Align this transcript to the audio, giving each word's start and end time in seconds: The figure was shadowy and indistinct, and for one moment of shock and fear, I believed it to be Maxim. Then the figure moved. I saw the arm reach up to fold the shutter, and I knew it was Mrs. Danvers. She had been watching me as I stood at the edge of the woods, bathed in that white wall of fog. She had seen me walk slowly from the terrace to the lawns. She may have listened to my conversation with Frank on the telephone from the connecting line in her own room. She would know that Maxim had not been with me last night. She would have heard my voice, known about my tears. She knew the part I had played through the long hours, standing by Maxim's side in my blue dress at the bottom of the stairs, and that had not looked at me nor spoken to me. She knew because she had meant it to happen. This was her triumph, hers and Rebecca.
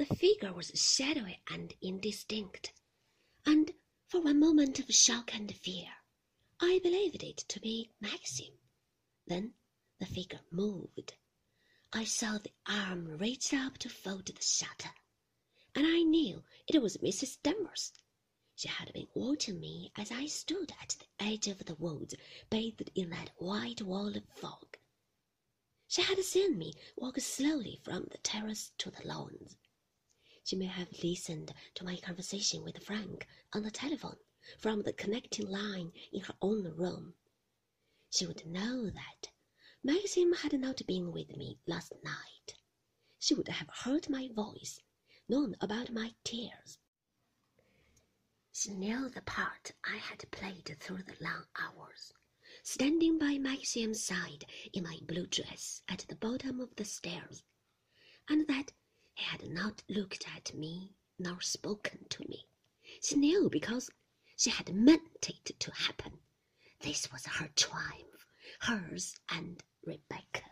The 0.00 0.16
figure 0.16 0.54
was 0.54 0.70
shadowy 0.74 1.42
and 1.46 1.74
indistinct, 1.82 2.72
and 3.44 3.70
for 4.06 4.22
one 4.22 4.40
moment 4.40 4.78
of 4.80 4.90
shock 4.94 5.34
and 5.34 5.54
fear, 5.54 5.90
I 6.58 6.78
believed 6.78 7.22
it 7.22 7.36
to 7.36 7.60
be 7.60 7.90
Maxim. 8.00 8.54
Then 9.26 9.52
the 9.98 10.06
figure 10.06 10.40
moved. 10.50 11.12
I 11.92 12.04
saw 12.04 12.38
the 12.38 12.54
arm 12.64 13.18
reach 13.18 13.52
up 13.52 13.76
to 13.76 13.90
fold 13.90 14.24
the 14.24 14.40
shutter, 14.40 14.94
and 15.74 15.86
I 15.86 16.00
knew 16.00 16.44
it 16.66 16.80
was 16.80 16.96
Mrs. 16.96 17.36
Danvers. 17.42 17.92
She 18.54 18.68
had 18.68 18.94
been 18.94 19.08
watching 19.12 19.60
me 19.60 19.92
as 19.96 20.10
I 20.10 20.28
stood 20.28 20.72
at 20.80 20.96
the 20.98 21.22
edge 21.22 21.46
of 21.46 21.66
the 21.66 21.74
woods, 21.74 22.14
bathed 22.48 22.90
in 22.94 23.10
that 23.10 23.32
white 23.36 23.82
wall 23.82 24.16
of 24.16 24.24
fog. 24.34 24.78
She 25.88 26.00
had 26.00 26.24
seen 26.24 26.56
me 26.56 26.72
walk 26.96 27.20
slowly 27.20 27.78
from 27.84 28.08
the 28.10 28.16
terrace 28.16 28.72
to 28.78 28.90
the 28.90 29.06
lawns. 29.06 29.58
She 30.50 30.56
may 30.56 30.66
have 30.66 31.04
listened 31.04 31.54
to 31.76 31.84
my 31.84 31.96
conversation 31.98 32.64
with 32.64 32.82
Frank 32.82 33.28
on 33.52 33.62
the 33.62 33.70
telephone 33.70 34.16
from 34.58 34.82
the 34.82 34.92
connecting 34.92 35.46
line 35.46 35.92
in 36.10 36.22
her 36.22 36.34
own 36.42 36.64
room. 36.74 37.14
She 38.10 38.26
would 38.26 38.44
know 38.44 38.90
that 38.90 39.30
Maxim 39.84 40.32
had 40.32 40.58
not 40.58 40.84
been 40.88 41.12
with 41.12 41.36
me 41.36 41.60
last 41.68 41.92
night. 42.02 42.56
She 43.20 43.32
would 43.32 43.46
have 43.46 43.68
heard 43.72 44.10
my 44.10 44.26
voice, 44.26 44.80
known 45.28 45.54
about 45.60 45.92
my 45.92 46.16
tears. 46.24 46.80
She 48.50 48.70
knew 48.70 49.08
the 49.08 49.22
part 49.22 49.70
I 49.84 49.98
had 49.98 50.28
played 50.32 50.76
through 50.80 51.04
the 51.04 51.16
long 51.20 51.46
hours, 51.54 52.12
standing 52.64 53.20
by 53.20 53.38
Maxim's 53.38 54.02
side 54.02 54.46
in 54.72 54.82
my 54.82 54.98
blue 55.02 55.28
dress 55.28 55.82
at 55.86 56.00
the 56.08 56.16
bottom 56.16 56.58
of 56.58 56.74
the 56.74 56.84
stairs, 56.84 57.44
and 58.28 58.48
that 58.48 58.72
had 59.30 59.48
not 59.48 59.84
looked 59.88 60.26
at 60.34 60.52
me 60.54 60.92
nor 61.16 61.40
spoken 61.40 62.04
to 62.08 62.28
me. 62.28 62.46
She 63.00 63.14
knew 63.14 63.48
because 63.48 63.88
she 64.36 64.50
had 64.50 64.74
meant 64.74 65.28
it 65.28 65.60
to 65.60 65.70
happen. 65.70 66.18
This 66.80 67.12
was 67.12 67.26
her 67.26 67.48
triumph, 67.54 68.26
hers 68.58 69.14
and 69.28 69.62
Rebecca. 69.84 70.49